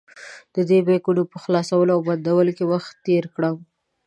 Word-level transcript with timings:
ددې 0.55 0.79
بیکونو 0.87 1.21
په 1.31 1.37
خلاصولو 1.43 1.91
او 1.95 2.01
بندولو 2.07 2.51
کې 2.57 2.65
وخت 2.71 2.91
تېر 3.05 3.23
کړم. 3.35 3.57